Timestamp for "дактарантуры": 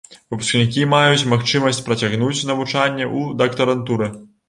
3.47-4.15